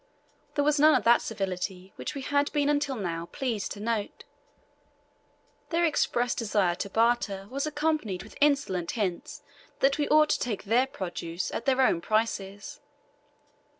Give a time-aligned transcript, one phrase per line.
[0.55, 4.23] There was none of that civility we had been until now pleased to note:
[5.69, 9.43] their express desire to barter was accompanied with insolent hints
[9.79, 12.79] that we ought to take their produce at their own prices.